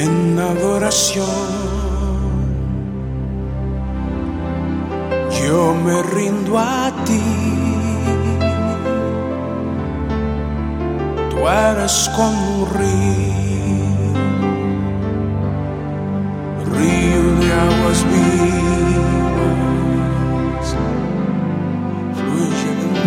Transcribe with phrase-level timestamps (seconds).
[0.00, 1.26] en adoración.
[5.40, 7.22] Yo me rindo a ti.
[11.30, 14.12] Tú eres como un río,
[16.74, 18.75] río de aguas vivas.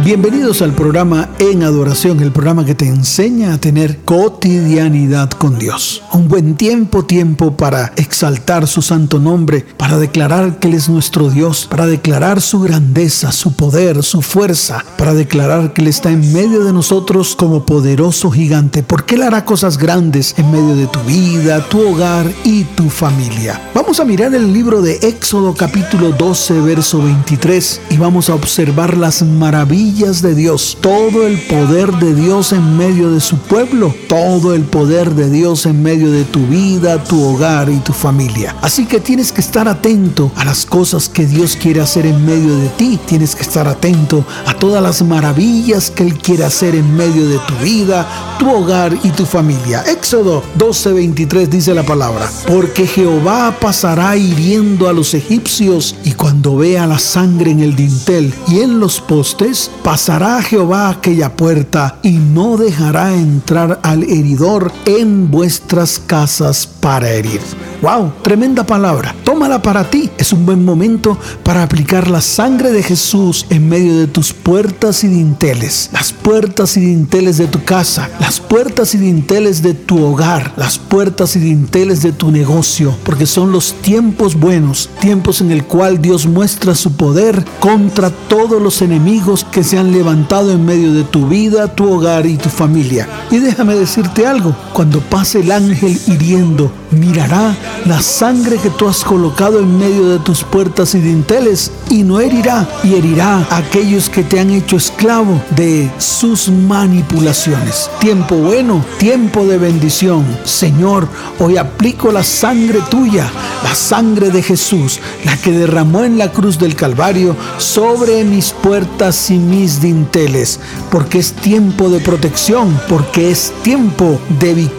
[0.10, 6.02] Bienvenidos al programa En Adoración, el programa que te enseña a tener cotidianidad con Dios.
[6.14, 11.30] Un buen tiempo, tiempo para exaltar su santo nombre, para declarar que Él es nuestro
[11.30, 16.34] Dios, para declarar su grandeza, su poder, su fuerza, para declarar que Él está en
[16.34, 21.02] medio de nosotros como poderoso gigante, porque Él hará cosas grandes en medio de tu
[21.02, 23.62] vida, tu hogar y tu familia.
[23.76, 28.98] Vamos a mirar el libro de Éxodo capítulo 12, verso 23 y vamos a observar
[28.98, 34.54] las maravillas de Dios, todo el poder de Dios en medio de su pueblo, todo
[34.54, 38.56] el poder de Dios en medio de tu vida, tu hogar y tu familia.
[38.62, 42.56] Así que tienes que estar atento a las cosas que Dios quiere hacer en medio
[42.56, 46.96] de ti, tienes que estar atento a todas las maravillas que Él quiere hacer en
[46.96, 48.08] medio de tu vida,
[48.40, 49.84] tu hogar y tu familia.
[49.86, 56.88] Éxodo 12:23 dice la palabra, porque Jehová pasará hiriendo a los egipcios y cuando vea
[56.88, 62.58] la sangre en el dintel y en los postes, pasará Jehová aquella puerta y no
[62.58, 67.42] dejará entrar al heridor en vuestras casas para herir.
[67.82, 69.16] Wow, tremenda palabra.
[69.24, 70.10] Tómala para ti.
[70.18, 75.06] Es un buen momento para aplicar la sangre de Jesús en medio de tus puertas
[75.06, 75.90] y dinteles.
[75.94, 80.78] Las puertas y dinteles de tu casa, las puertas y dinteles de tu hogar, las
[80.78, 86.02] puertas y dinteles de tu negocio, porque son los tiempos buenos, tiempos en el cual
[86.02, 91.06] Dios muestra su poder contra todos los enemigos que se han levantado en medio de
[91.06, 93.08] tu vida, tu hogar y tu familia.
[93.32, 99.04] Y déjame decirte algo, cuando pase el ángel hiriendo, mirará la sangre que tú has
[99.04, 104.10] colocado en medio de tus puertas y dinteles y no herirá y herirá a aquellos
[104.10, 107.90] que te han hecho esclavo de sus manipulaciones.
[108.00, 110.26] Tiempo bueno, tiempo de bendición.
[110.44, 111.08] Señor,
[111.40, 113.30] hoy aplico la sangre tuya,
[113.64, 119.30] la sangre de Jesús, la que derramó en la cruz del Calvario sobre mis puertas
[119.30, 120.60] y mis dinteles,
[120.92, 124.79] porque es tiempo de protección, porque es tiempo de victoria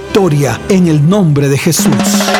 [0.69, 2.40] en el nombre de Jesús.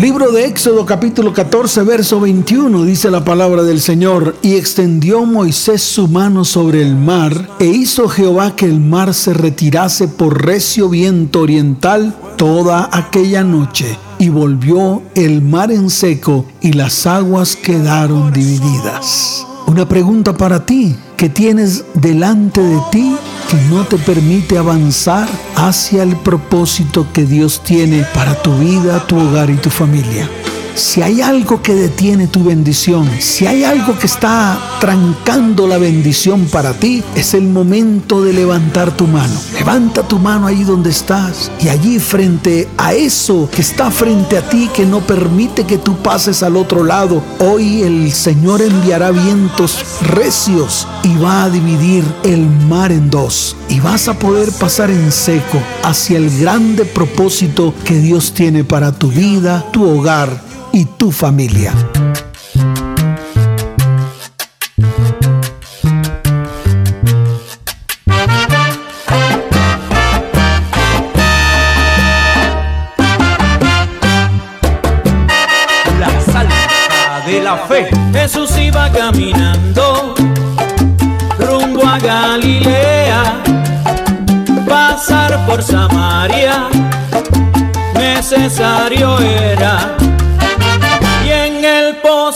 [0.00, 5.82] Libro de Éxodo capítulo 14 verso 21 dice la palabra del Señor y extendió Moisés
[5.82, 10.88] su mano sobre el mar e hizo Jehová que el mar se retirase por recio
[10.88, 18.32] viento oriental toda aquella noche y volvió el mar en seco y las aguas quedaron
[18.32, 19.49] divididas.
[19.70, 23.14] Una pregunta para ti, ¿qué tienes delante de ti
[23.48, 29.16] que no te permite avanzar hacia el propósito que Dios tiene para tu vida, tu
[29.16, 30.28] hogar y tu familia?
[30.74, 36.46] Si hay algo que detiene tu bendición, si hay algo que está trancando la bendición
[36.46, 39.34] para ti, es el momento de levantar tu mano.
[39.54, 44.48] Levanta tu mano ahí donde estás y allí frente a eso que está frente a
[44.48, 49.84] ti que no permite que tú pases al otro lado, hoy el Señor enviará vientos
[50.02, 55.12] recios y va a dividir el mar en dos y vas a poder pasar en
[55.12, 61.10] seco hacia el grande propósito que Dios tiene para tu vida, tu hogar y tu
[61.10, 61.72] familia.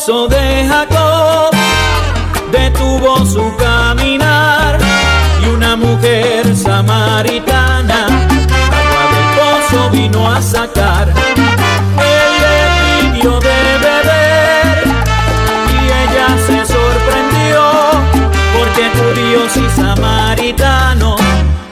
[0.06, 1.50] El pozo de Jacob
[2.52, 4.78] detuvo su caminar
[5.42, 11.08] y una mujer samaritana agua del pozo vino a sacar.
[11.08, 14.84] Él le pidió de beber
[15.72, 17.62] y ella se sorprendió
[18.58, 21.20] porque judíos y samaritanos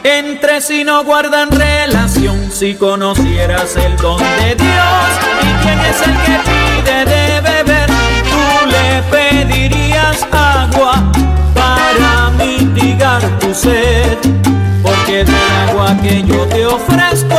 [0.05, 5.07] entre sí no guardan relación si conocieras el don de Dios
[5.43, 7.52] y quién es el que pide de beber
[9.13, 10.95] pedirías agua
[11.55, 14.19] para mitigar tu sed
[14.83, 15.35] porque del
[15.69, 17.37] agua que yo te ofrezco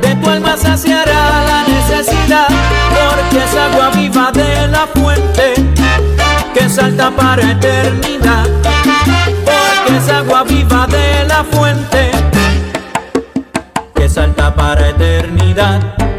[0.00, 5.54] de tu alma saciará la necesidad, porque es agua viva de la fuente
[6.54, 8.46] que salta para eternidad,
[9.44, 12.10] porque es agua viva de la fuente
[13.94, 16.11] que salta para eternidad.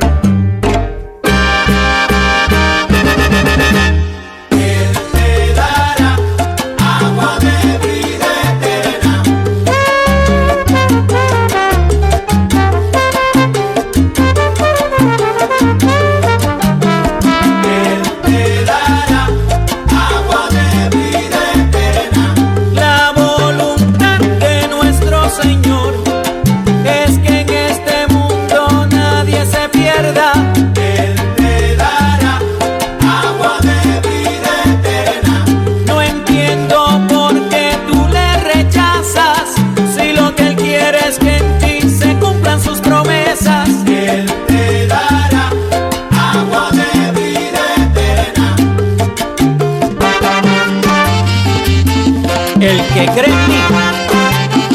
[53.05, 53.59] Que cree en mí,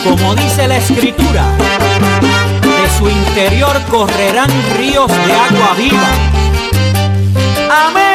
[0.05, 1.45] como dice la escritura,
[2.61, 6.09] de su interior correrán ríos de agua viva.
[7.87, 8.08] Amén.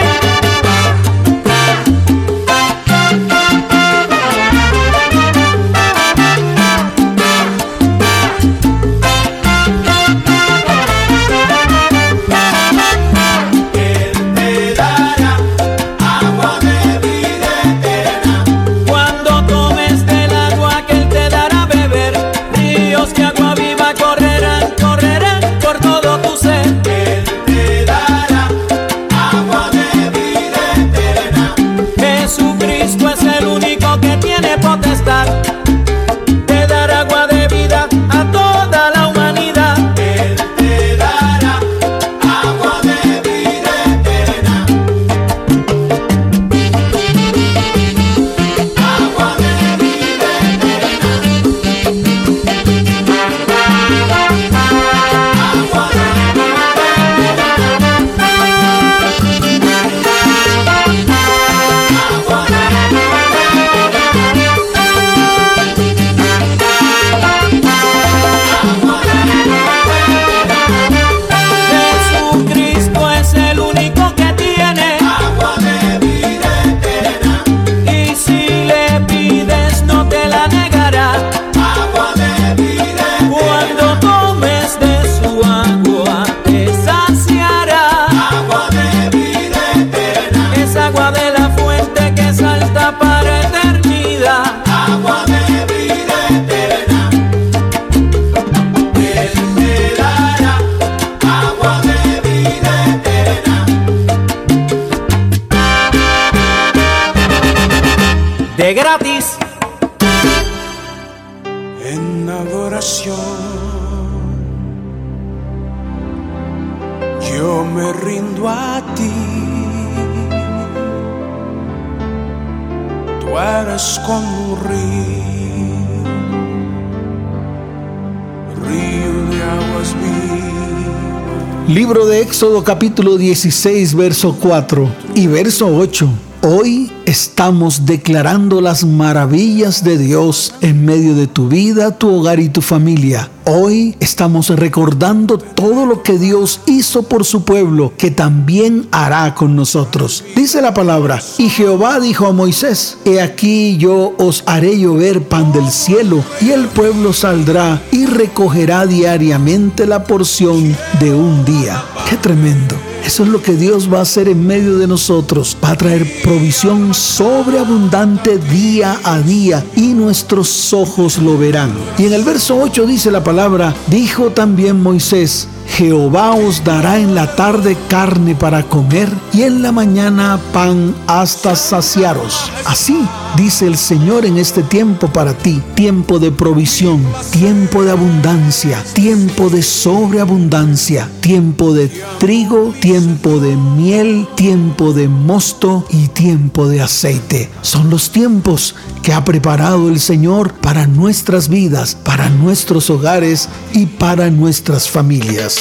[131.68, 136.10] Libro de Éxodo capítulo 16, verso 4 y verso 8.
[136.46, 142.50] Hoy estamos declarando las maravillas de Dios en medio de tu vida, tu hogar y
[142.50, 143.32] tu familia.
[143.46, 149.56] Hoy estamos recordando todo lo que Dios hizo por su pueblo, que también hará con
[149.56, 150.26] nosotros.
[150.36, 155.54] Dice la palabra, y Jehová dijo a Moisés, He aquí yo os haré llover pan
[155.54, 161.82] del cielo, y el pueblo saldrá y recogerá diariamente la porción de un día.
[162.10, 162.93] ¡Qué tremendo!
[163.06, 165.58] Eso es lo que Dios va a hacer en medio de nosotros.
[165.64, 171.74] Va a traer provisión sobreabundante día a día y nuestros ojos lo verán.
[171.98, 177.16] Y en el verso 8 dice la palabra, dijo también Moisés, Jehová os dará en
[177.16, 182.52] la tarde carne para comer y en la mañana pan hasta saciaros.
[182.66, 183.06] Así
[183.36, 189.50] dice el Señor en este tiempo para ti, tiempo de provisión, tiempo de abundancia, tiempo
[189.50, 191.90] de sobreabundancia, tiempo de
[192.20, 197.50] trigo, tiempo de miel, tiempo de mosto y tiempo de aceite.
[197.62, 203.86] Son los tiempos que ha preparado el Señor para nuestras vidas, para nuestros hogares y
[203.86, 205.53] para nuestras familias.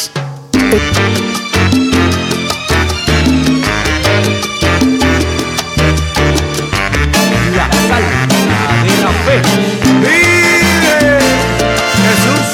[9.03, 9.37] La fe.
[10.01, 11.19] Vive
[12.03, 12.49] Jesús.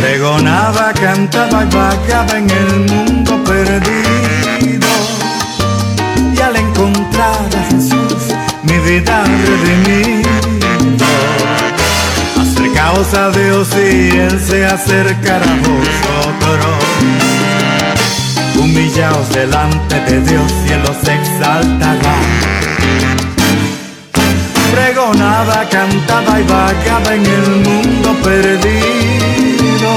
[0.00, 4.88] Pregonaba, cantaba y vagaba en el mundo perdido.
[6.34, 10.05] Y al encontrar a Jesús, mi vida redimido.
[12.96, 16.76] A Dios y Él se acercará a vosotros.
[18.58, 22.14] Humillaos delante de Dios y Él los exaltará.
[24.72, 29.92] Pregonaba, cantaba y vagaba en el mundo perdido.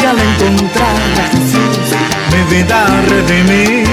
[0.00, 1.96] Y al encontrar a Jesús,
[2.30, 3.88] mi vida redimido.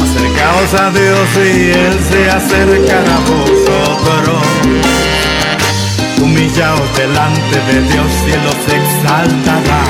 [0.00, 4.51] Acercaos a Dios y Él se acercará a vosotros
[6.42, 9.82] humillaos delante de Dios y Él os exaltará.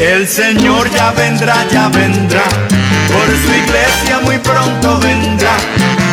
[0.00, 2.42] El Señor ya vendrá, ya vendrá,
[3.12, 5.56] por su iglesia muy pronto vendrá.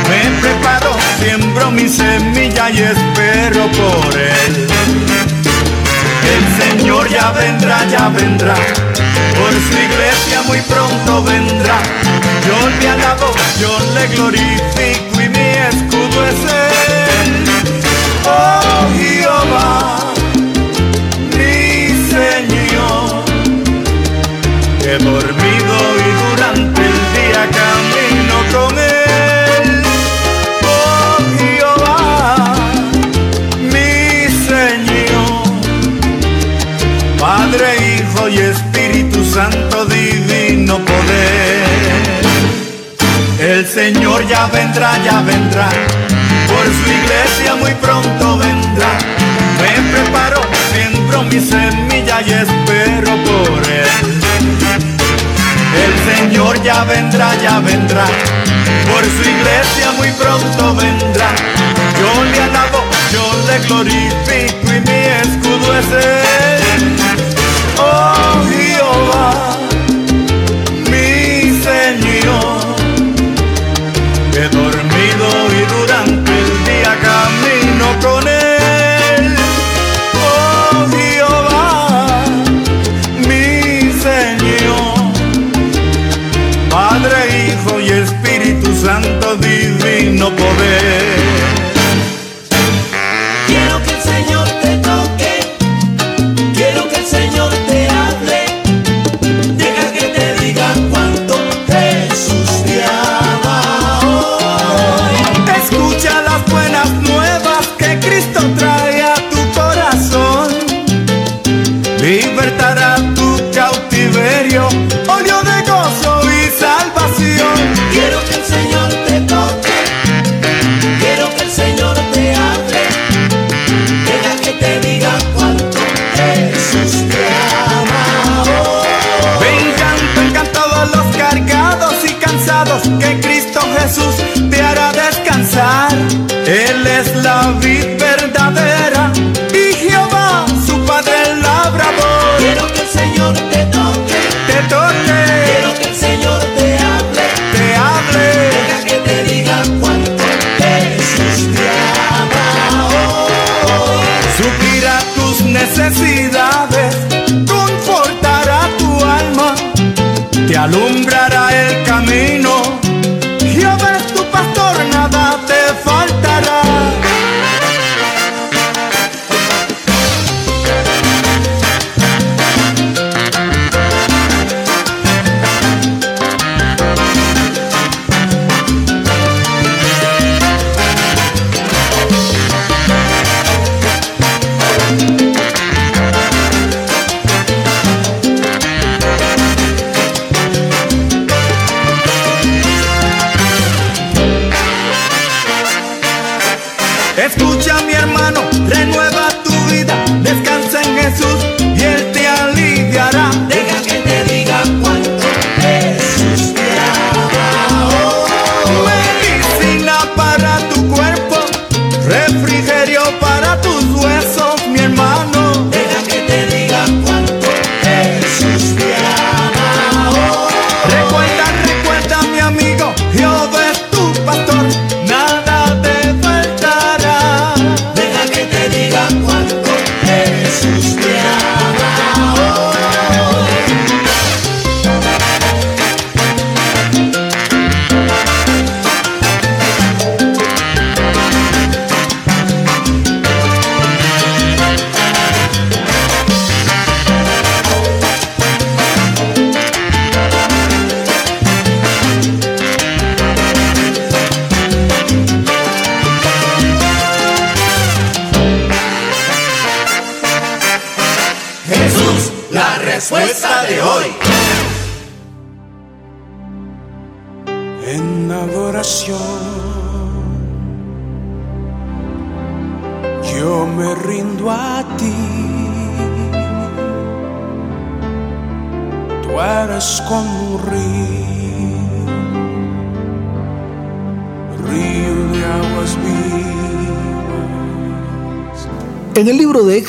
[0.10, 4.68] Me preparo, siembro mi semilla y espero por Él.
[6.36, 11.78] El Señor ya vendrá, ya vendrá, por su iglesia muy pronto vendrá.
[12.46, 16.71] Yo le alabo, yo le glorifico y mi escudo es Él.
[25.04, 29.84] dormido y durante el día camino con él.
[30.64, 32.56] Oh Jehová,
[33.64, 35.44] mi Señor,
[37.20, 41.82] Padre, Hijo y Espíritu Santo, divino poder.
[43.40, 45.70] El Señor ya vendrá, ya vendrá,
[46.48, 48.92] por su iglesia muy pronto vendrá.
[49.60, 50.42] Me preparo,
[50.72, 53.71] siembro mi semilla y espero por él.
[55.74, 58.06] El Señor ya vendrá, ya vendrá,
[58.92, 61.30] por su iglesia muy pronto vendrá.
[62.00, 66.51] Yo le alabo, yo le glorifico y mi escudo es él.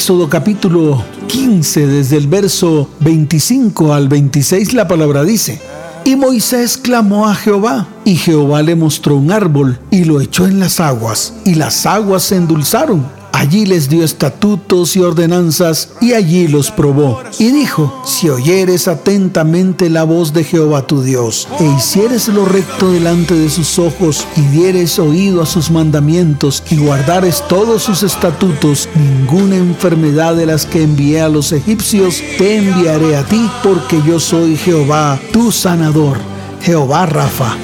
[0.03, 5.61] Éxodo capítulo 15, desde el verso 25 al 26, la palabra dice,
[6.05, 10.59] y Moisés clamó a Jehová, y Jehová le mostró un árbol, y lo echó en
[10.59, 13.07] las aguas, y las aguas se endulzaron,
[13.43, 17.21] Allí les dio estatutos y ordenanzas y allí los probó.
[17.41, 22.93] Y dijo, si oyeres atentamente la voz de Jehová tu Dios, e hicieres lo recto
[22.93, 28.89] delante de sus ojos, y dieres oído a sus mandamientos, y guardares todos sus estatutos,
[28.95, 34.21] ninguna enfermedad de las que envié a los egipcios te enviaré a ti, porque yo
[34.21, 36.19] soy Jehová, tu sanador,
[36.61, 37.57] Jehová Rafa.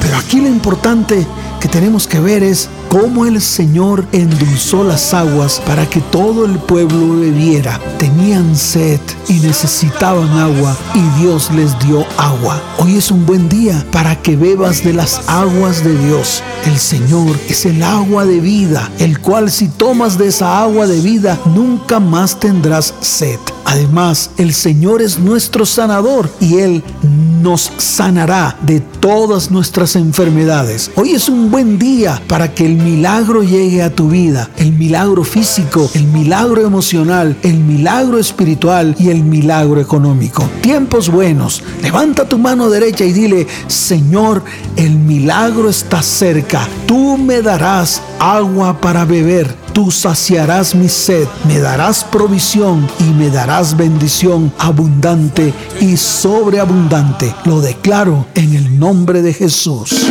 [0.00, 1.26] Pero aquí lo importante
[1.60, 6.58] que tenemos que ver es cómo el Señor endulzó las aguas para que todo el
[6.58, 7.80] pueblo bebiera.
[7.98, 12.60] Tenían sed y necesitaban agua y Dios les dio agua.
[12.78, 16.42] Hoy es un buen día para que bebas de las aguas de Dios.
[16.64, 21.00] El Señor es el agua de vida, el cual si tomas de esa agua de
[21.00, 23.38] vida nunca más tendrás sed.
[23.68, 26.82] Además, el Señor es nuestro sanador y Él
[27.42, 30.90] nos sanará de todas nuestras enfermedades.
[30.94, 34.48] Hoy es un buen día para que el milagro llegue a tu vida.
[34.56, 40.48] El milagro físico, el milagro emocional, el milagro espiritual y el milagro económico.
[40.62, 41.62] Tiempos buenos.
[41.82, 44.42] Levanta tu mano derecha y dile, Señor,
[44.76, 46.66] el milagro está cerca.
[46.86, 53.30] Tú me darás agua para beber tú saciarás mi sed, me darás provisión y me
[53.30, 57.32] darás bendición abundante y sobreabundante.
[57.44, 60.08] Lo declaro en el nombre de Jesús.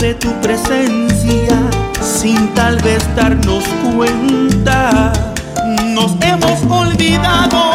[0.00, 1.58] De tu presencia
[2.00, 5.12] sin tal vez darnos cuenta.
[5.94, 7.69] Nos hemos olvidado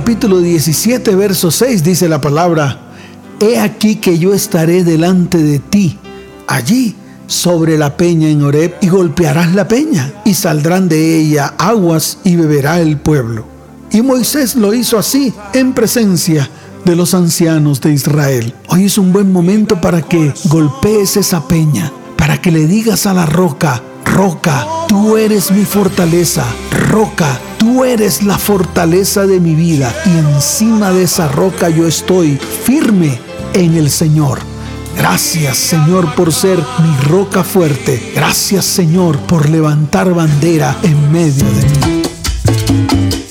[0.00, 2.80] capítulo 17, verso 6 dice la palabra,
[3.38, 5.98] He aquí que yo estaré delante de ti,
[6.46, 12.16] allí sobre la peña en Horeb, y golpearás la peña, y saldrán de ella aguas,
[12.24, 13.44] y beberá el pueblo.
[13.90, 16.48] Y Moisés lo hizo así, en presencia
[16.86, 18.54] de los ancianos de Israel.
[18.68, 23.12] Hoy es un buen momento para que golpees esa peña, para que le digas a
[23.12, 26.44] la roca, roca, tú eres mi fortaleza,
[26.88, 32.38] roca, tú eres la fortaleza de mi vida, y encima de esa roca yo estoy
[32.64, 33.20] firme
[33.54, 34.38] en el Señor.
[34.96, 38.12] Gracias Señor por ser mi roca fuerte.
[38.14, 43.29] Gracias Señor por levantar bandera en medio de mí.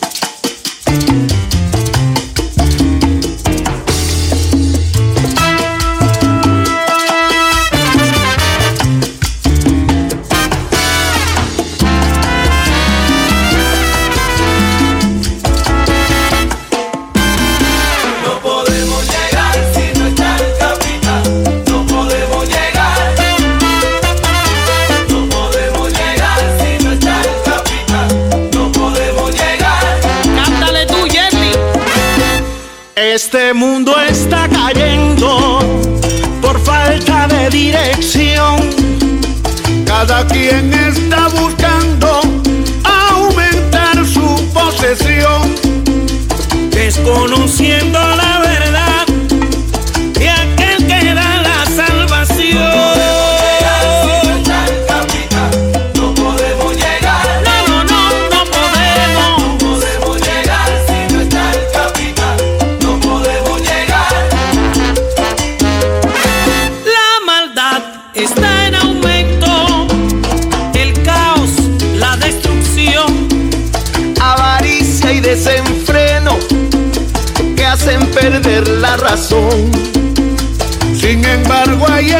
[40.31, 40.68] aquí
[75.29, 76.39] desenfreno
[77.55, 79.71] que hacen perder la razón.
[80.99, 82.11] Sin embargo hay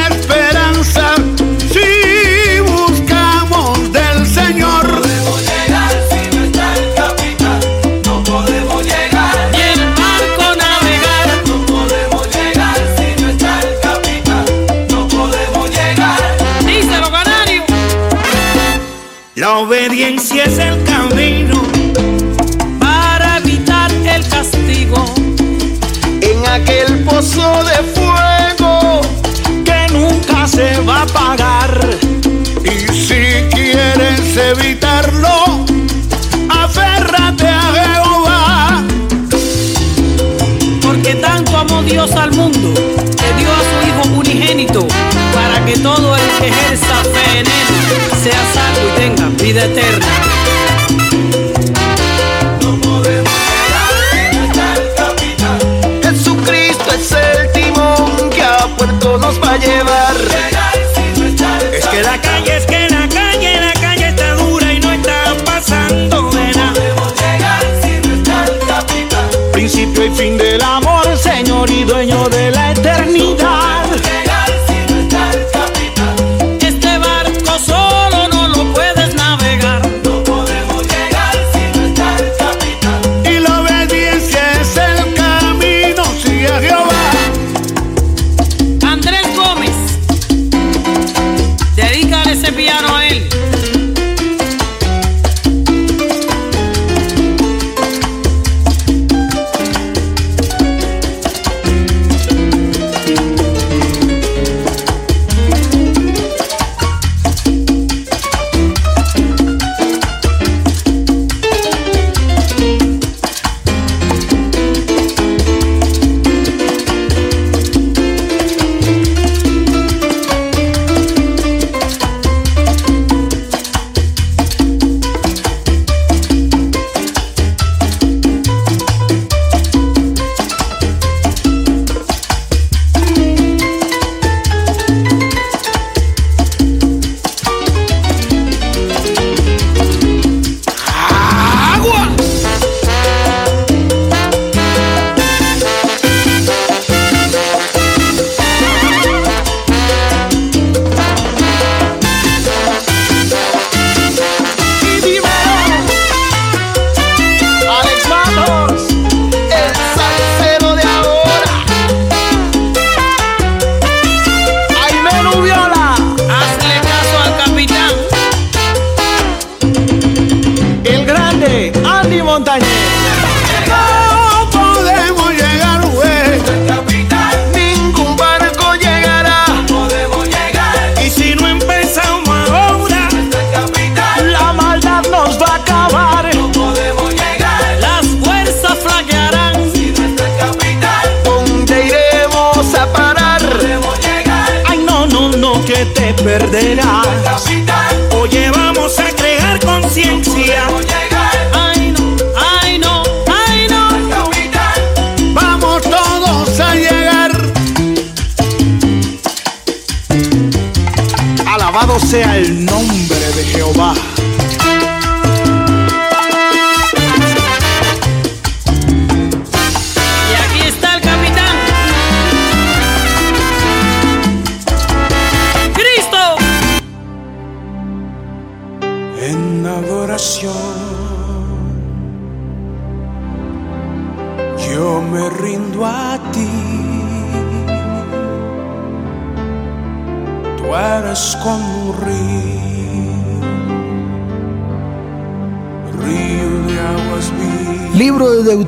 [46.50, 47.54] en Él
[48.24, 50.08] sea salvo y tenga vida eterna.
[52.62, 55.60] No podemos llegar si no está el capitán.
[56.04, 60.16] Jesucristo es el timón que a puerto nos va a llevar.
[61.18, 61.26] No
[61.76, 65.36] Es que la calle, es que la calle, la calle está dura y no está
[65.46, 66.74] pasando de nada.
[66.74, 69.30] podemos llegar si no está el capitán.
[69.52, 72.79] Principio y fin del amor, Señor y dueño de la eternidad.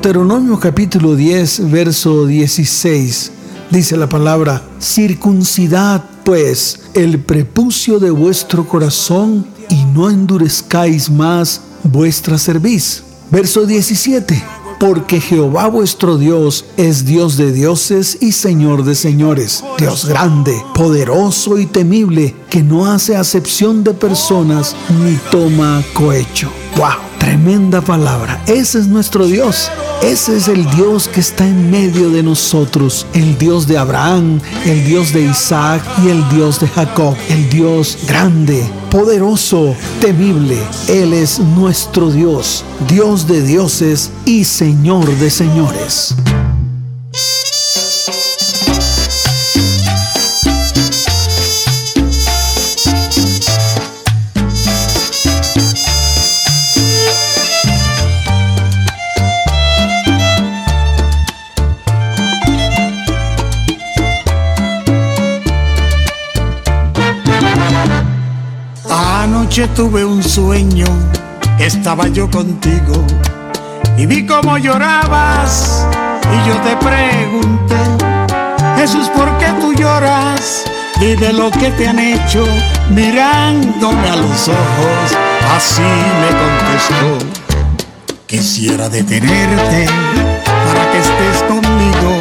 [0.02, 3.30] Deuteronomio capítulo 10, verso 16.
[3.70, 12.36] Dice la palabra, circuncidad pues el prepucio de vuestro corazón y no endurezcáis más vuestra
[12.36, 13.04] cerviz.
[13.30, 14.42] Verso 17.
[14.80, 21.60] Porque Jehová vuestro Dios es Dios de dioses y Señor de señores, Dios grande, poderoso
[21.60, 26.50] y temible, que no hace acepción de personas ni toma cohecho.
[26.76, 27.11] ¡Wow!
[27.32, 28.42] Tremenda palabra.
[28.46, 29.70] Ese es nuestro Dios.
[30.02, 33.06] Ese es el Dios que está en medio de nosotros.
[33.14, 37.16] El Dios de Abraham, el Dios de Isaac y el Dios de Jacob.
[37.30, 40.58] El Dios grande, poderoso, temible.
[40.88, 42.66] Él es nuestro Dios.
[42.86, 46.14] Dios de dioses y Señor de señores.
[69.52, 70.86] Anoche tuve un sueño,
[71.58, 73.04] estaba yo contigo
[73.98, 75.86] y vi cómo llorabas
[76.24, 77.76] y yo te pregunté,
[78.78, 80.64] Jesús, ¿por qué tú lloras?
[81.02, 82.46] Y de lo que te han hecho
[82.88, 85.18] mirándome a los ojos,
[85.54, 87.28] así me contestó.
[88.24, 89.86] Quisiera detenerte
[90.46, 92.20] para que estés conmigo,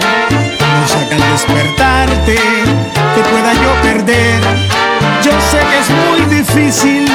[0.59, 4.70] no que al despertarte te pueda yo perder.
[5.31, 7.07] Yo sé que es muy difícil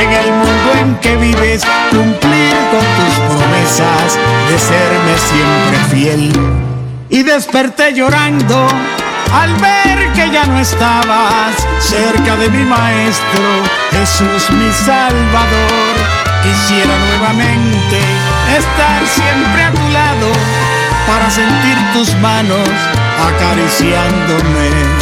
[0.00, 6.32] en el mundo en que vives cumplir con tus promesas de serme siempre fiel.
[7.10, 8.66] Y desperté llorando
[9.34, 13.42] al ver que ya no estabas cerca de mi maestro,
[13.90, 15.94] Jesús mi Salvador.
[16.42, 17.98] Quisiera nuevamente
[18.56, 20.32] estar siempre a tu lado
[21.06, 22.70] para sentir tus manos
[23.28, 25.01] acariciándome.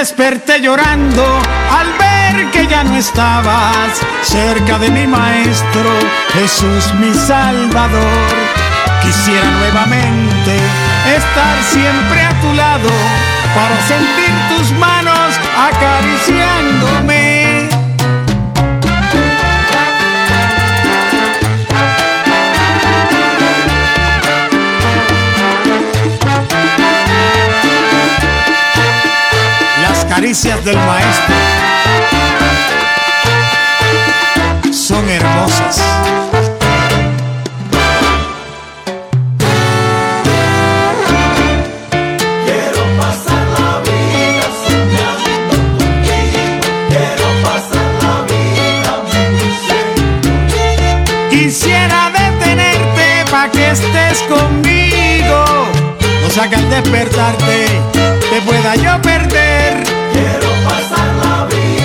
[0.00, 1.22] Desperté llorando
[1.78, 5.90] al ver que ya no estabas cerca de mi maestro,
[6.32, 8.32] Jesús mi Salvador.
[9.02, 10.56] Quisiera nuevamente
[11.18, 12.88] estar siempre a tu lado
[13.54, 15.38] para sentir tus manos
[15.68, 16.59] acariciándome.
[30.10, 31.36] Caricias del maestro
[34.72, 35.80] son hermosas.
[42.44, 44.46] quiero pasar la vida
[45.48, 46.60] contigo.
[46.88, 48.92] Quiero pasar la vida,
[51.30, 55.44] Quisiera detenerte pa' que estés conmigo.
[56.20, 57.66] No sea que al despertarte
[58.30, 59.99] te pueda yo perder.
[60.64, 61.79] Pasar la vida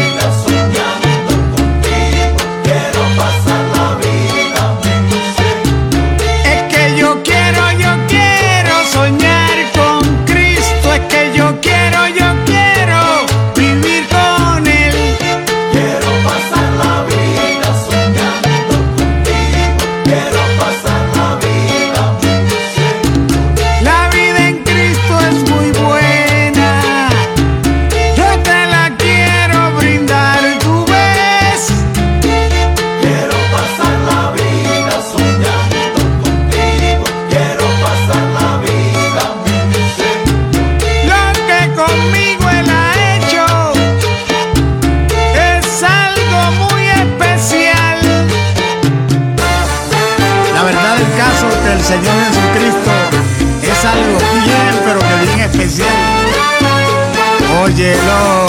[57.85, 58.44] cielo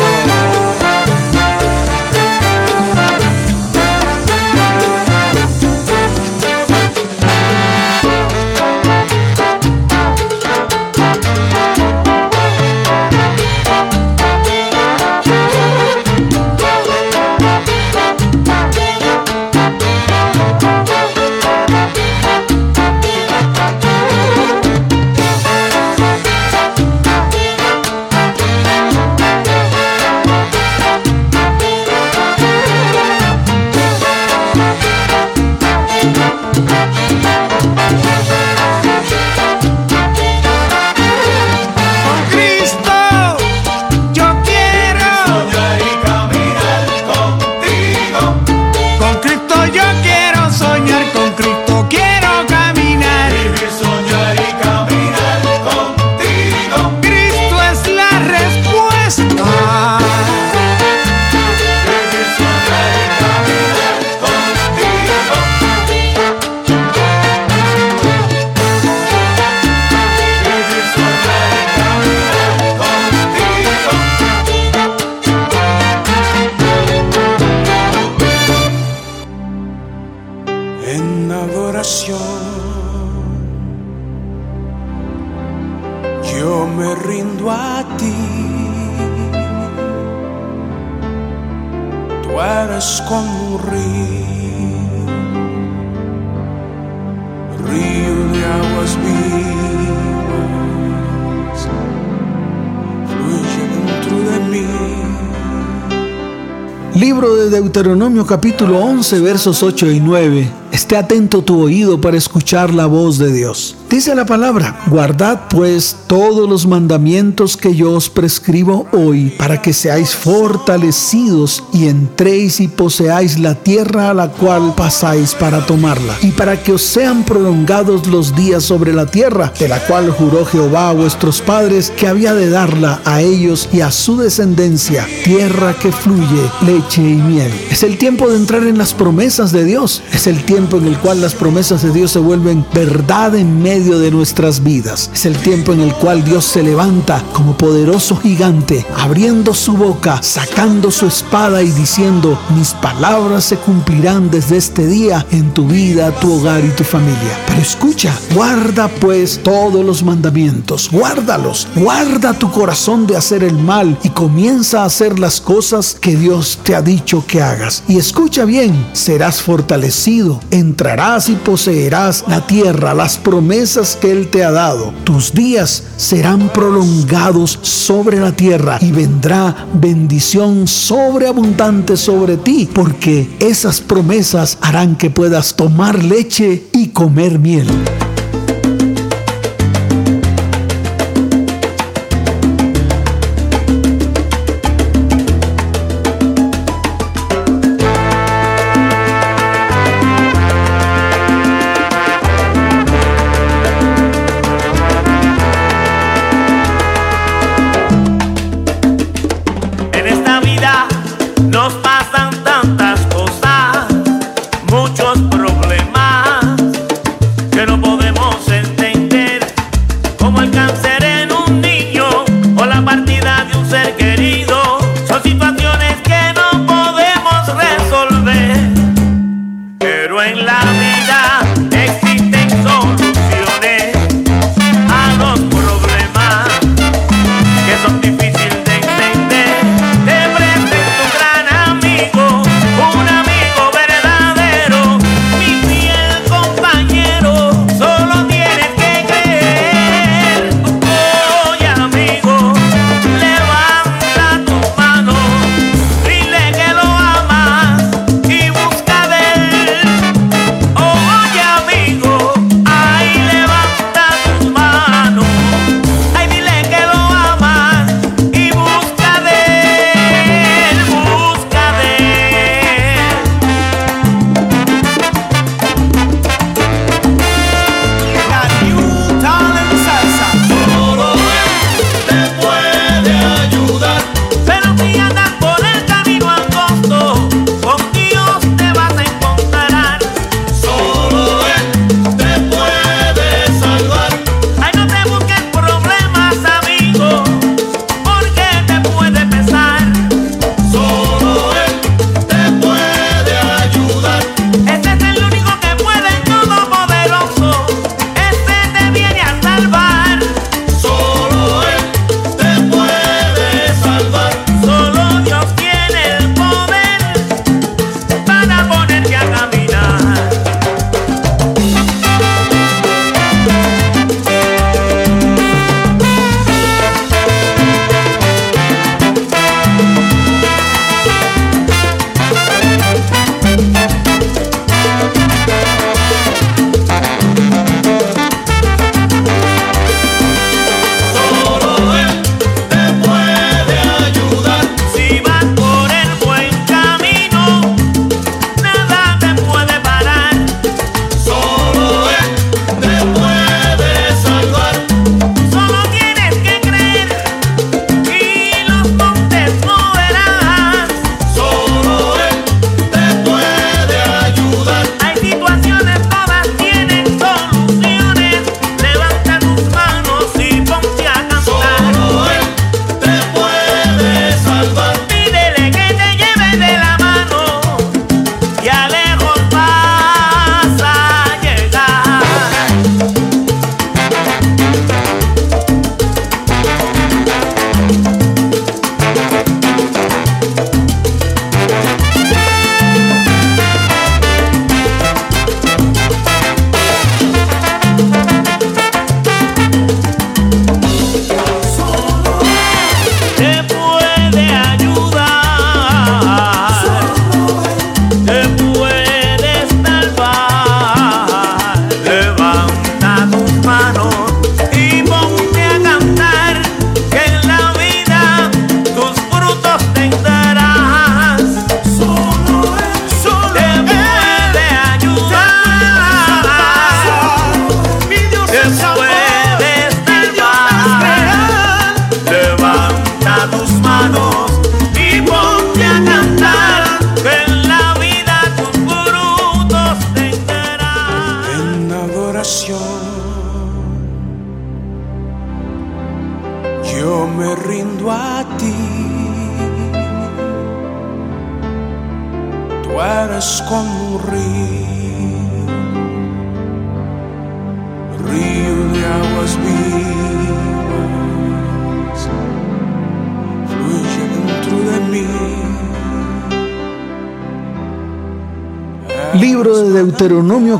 [107.76, 110.50] Deuteronomio capítulo 11 versos 8 y 9.
[110.72, 113.76] Esté atento tu oído para escuchar la voz de Dios.
[113.88, 119.72] Dice la palabra, guardad pues todos los mandamientos que yo os prescribo hoy para que
[119.72, 126.32] seáis fortalecidos y entréis y poseáis la tierra a la cual pasáis para tomarla y
[126.32, 130.88] para que os sean prolongados los días sobre la tierra de la cual juró Jehová
[130.88, 135.92] a vuestros padres que había de darla a ellos y a su descendencia, tierra que
[135.92, 137.52] fluye leche y miel.
[137.70, 140.02] Es el tiempo de entrar en las promesas de Dios.
[140.12, 143.75] Es el tiempo en el cual las promesas de Dios se vuelven verdad en medio
[143.84, 145.10] de nuestras vidas.
[145.12, 150.22] Es el tiempo en el cual Dios se levanta como poderoso gigante, abriendo su boca,
[150.22, 156.10] sacando su espada y diciendo, mis palabras se cumplirán desde este día en tu vida,
[156.12, 157.38] tu hogar y tu familia.
[157.48, 163.98] Pero escucha, guarda pues todos los mandamientos, guárdalos, guarda tu corazón de hacer el mal
[164.02, 167.82] y comienza a hacer las cosas que Dios te ha dicho que hagas.
[167.88, 173.65] Y escucha bien, serás fortalecido, entrarás y poseerás la tierra, las promesas
[174.00, 174.94] que Él te ha dado.
[175.02, 183.80] Tus días serán prolongados sobre la tierra y vendrá bendición sobreabundante sobre ti, porque esas
[183.80, 187.66] promesas harán que puedas tomar leche y comer miel.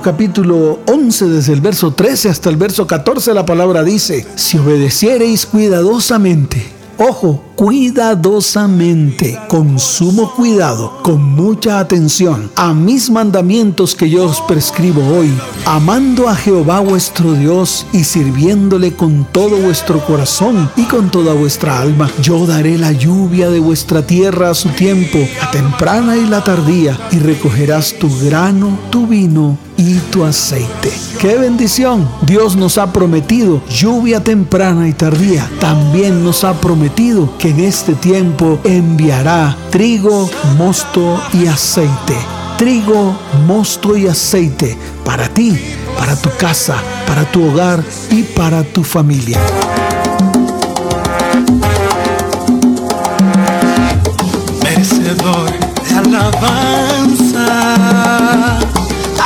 [0.07, 5.47] Capítulo 11 desde el verso 13 hasta el verso 14 la palabra dice, si obedeciereis
[5.47, 6.65] cuidadosamente,
[6.97, 15.03] ojo, cuidadosamente, con sumo cuidado, con mucha atención, a mis mandamientos que yo os prescribo
[15.17, 15.33] hoy,
[15.65, 21.81] amando a Jehová vuestro Dios y sirviéndole con todo vuestro corazón y con toda vuestra
[21.81, 26.45] alma, yo daré la lluvia de vuestra tierra a su tiempo, la temprana y la
[26.45, 30.93] tardía, y recogerás tu grano, tu vino y tu aceite.
[31.21, 32.09] ¡Qué bendición!
[32.23, 35.51] Dios nos ha prometido lluvia temprana y tardía.
[35.61, 40.28] También nos ha prometido que en este tiempo enviará trigo,
[40.59, 42.16] mosto y aceite.
[42.59, 43.16] Trigo,
[43.47, 45.57] mosto y aceite para ti,
[45.97, 46.74] para tu casa,
[47.07, 49.38] para tu hogar y para tu familia.
[54.62, 55.51] merecedor
[55.88, 57.47] de alabanza,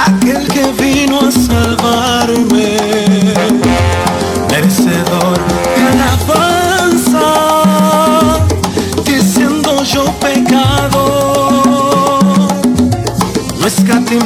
[0.07, 3.00] aquel que vino a salvarme,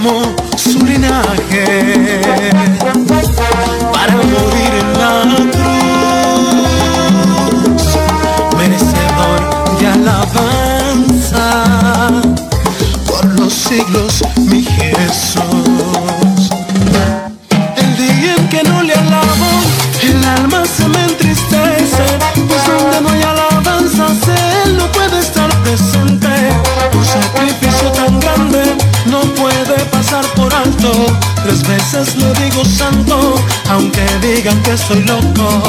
[0.05, 2.54] escatimó su linaje
[33.69, 35.63] aunque digan que estoy loco.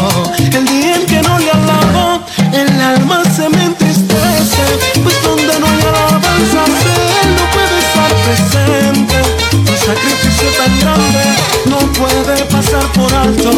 [0.52, 2.24] El día en que no le alabo,
[2.54, 4.66] el alma se me entristece,
[5.04, 6.70] pues donde no hay alabanzas,
[7.24, 9.16] Él no puede estar presente.
[9.54, 11.24] Un sacrificio tan grande
[11.66, 13.52] no puede pasar por alto.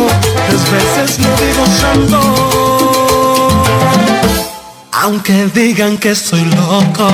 [0.48, 2.20] Tres veces le digo santo,
[4.92, 7.08] aunque digan que estoy loco.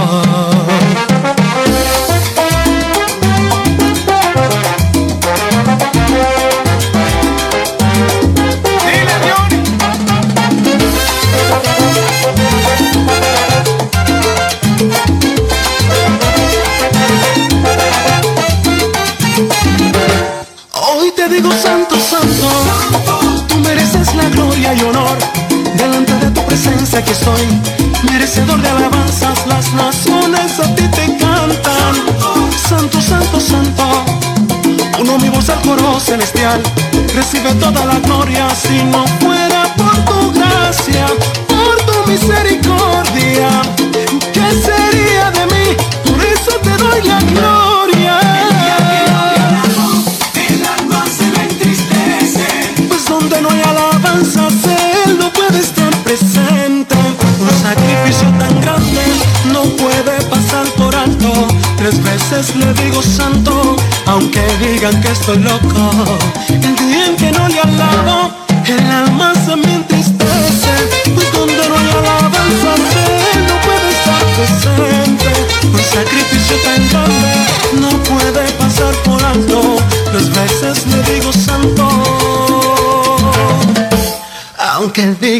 [37.34, 41.05] Recibe toda la gloria si no fuera por tu gracia,
[41.47, 43.49] por tu misericordia.
[44.34, 45.65] ¿Qué sería de mí?
[46.05, 48.19] Por eso te doy la gloria.
[50.36, 52.86] El alma se me entristece.
[52.88, 54.53] Pues donde no hay alabanzas,
[55.05, 56.95] Él no puede estar presente.
[57.39, 59.01] Un sacrificio tan grande
[59.51, 61.47] no puede pasar por alto.
[61.77, 63.75] Tres veces le digo santo,
[64.05, 66.19] aunque digan que estoy loco.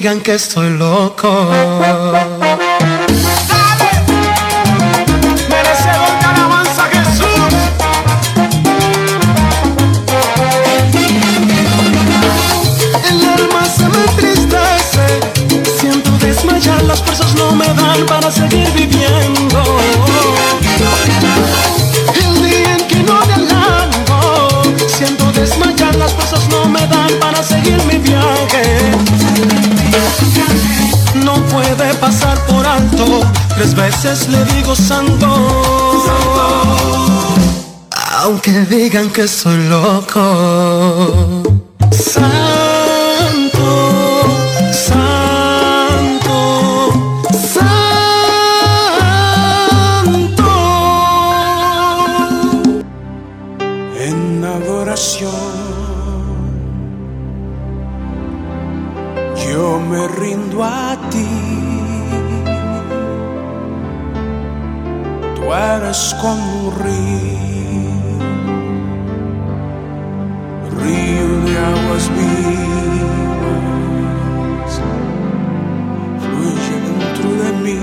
[0.04, 1.30] Digan que estoy loco.
[33.76, 35.28] Tres veces le digo santo.
[38.18, 41.44] Aunque digan que soy loco.
[70.82, 72.10] Río, de aguas
[76.24, 77.78] fluye dentro de mí.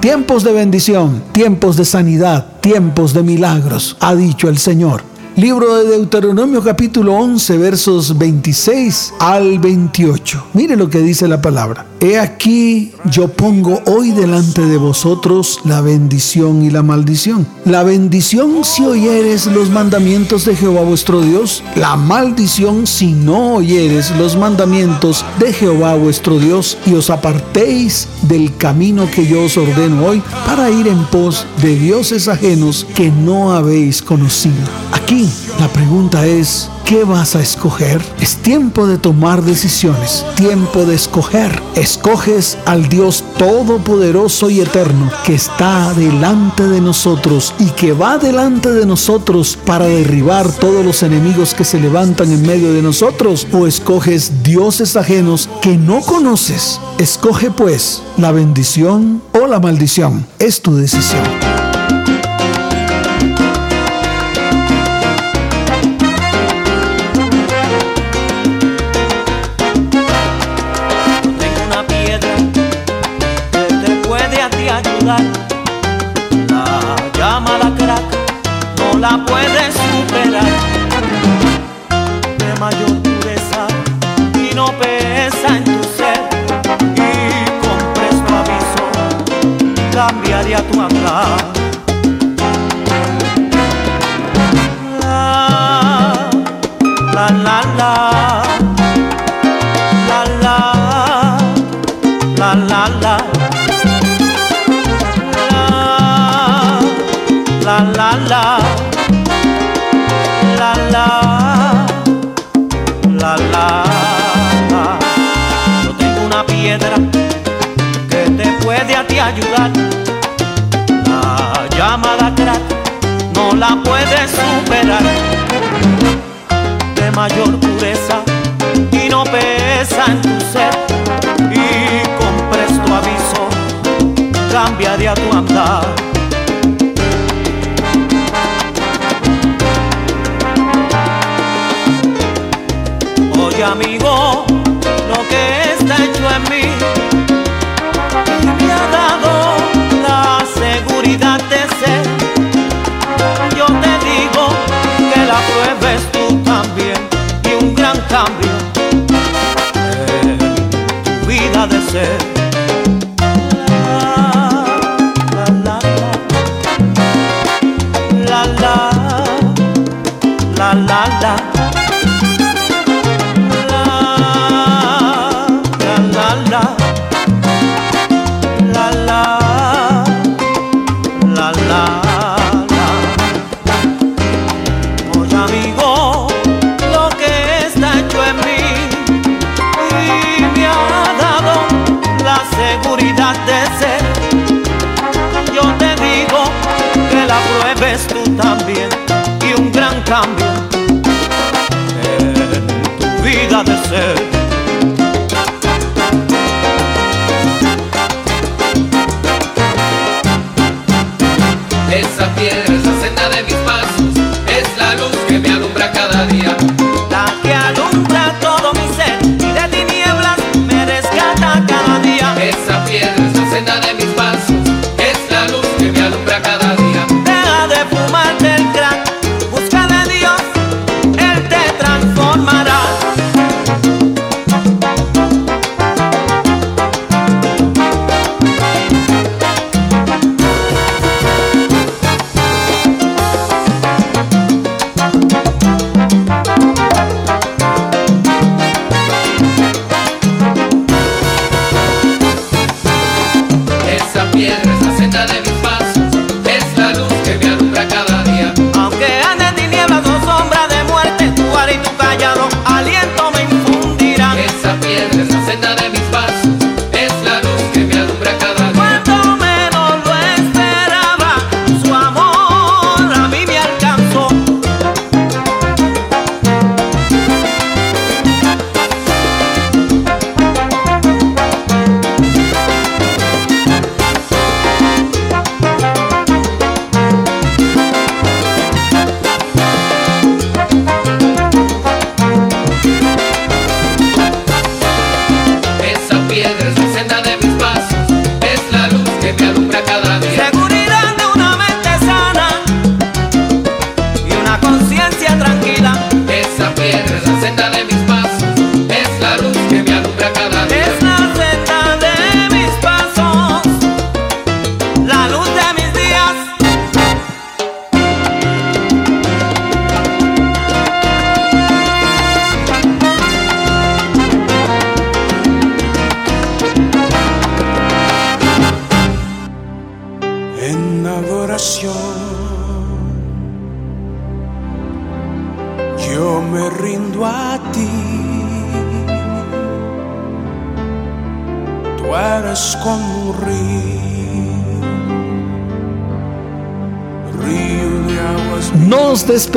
[0.00, 5.02] Tiempos de bendición, tiempos de sanidad, tiempos de milagros, ha dicho el Señor.
[5.34, 10.46] Libro de Deuteronomio capítulo 11 versos 26 al 28.
[10.52, 11.84] Mire lo que dice la palabra.
[12.04, 17.46] He aquí yo pongo hoy delante de vosotros la bendición y la maldición.
[17.64, 21.62] La bendición si oyeres los mandamientos de Jehová vuestro Dios.
[21.76, 28.54] La maldición si no oyeres los mandamientos de Jehová vuestro Dios y os apartéis del
[28.54, 33.54] camino que yo os ordeno hoy para ir en pos de dioses ajenos que no
[33.54, 34.60] habéis conocido.
[34.92, 35.26] Aquí
[35.58, 38.02] la pregunta es, ¿qué vas a escoger?
[38.20, 41.62] Es tiempo de tomar decisiones, tiempo de escoger.
[41.76, 48.72] Escoges al Dios Todopoderoso y Eterno que está delante de nosotros y que va delante
[48.72, 53.66] de nosotros para derribar todos los enemigos que se levantan en medio de nosotros o
[53.66, 56.80] escoges dioses ajenos que no conoces.
[56.98, 60.26] Escoge pues la bendición o la maldición.
[60.38, 61.53] Es tu decisión.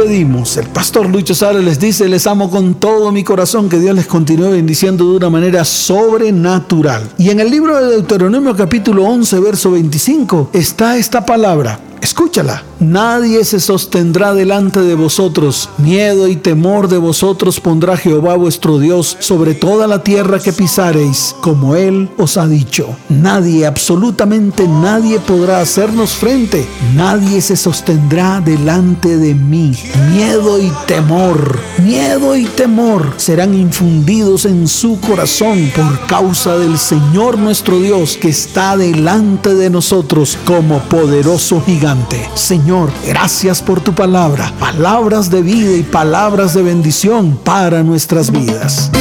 [0.08, 4.08] El pastor Lucho Sara les dice, les amo con todo mi corazón, que Dios les
[4.08, 7.04] continúe bendiciendo de una manera sobrenatural.
[7.18, 11.82] Y en el libro de Deuteronomio capítulo 11, verso 25, está esta palabra.
[12.02, 12.67] Escúchala.
[12.80, 15.68] Nadie se sostendrá delante de vosotros.
[15.80, 21.36] Miedo y temor de vosotros pondrá Jehová vuestro Dios sobre toda la tierra que pisareis,
[21.42, 22.96] como Él os ha dicho.
[23.10, 26.68] Nadie, absolutamente nadie podrá hacernos frente.
[26.96, 29.76] Nadie se sostendrá delante de mí.
[30.14, 37.40] Miedo y temor, miedo y temor serán infundidos en su corazón por causa del Señor
[37.40, 42.30] nuestro Dios que está delante de nosotros como poderoso gigante.
[42.36, 42.67] Señor,
[43.06, 48.92] gracias por tu palabra, palabras de vida y palabras de bendición para nuestras vidas.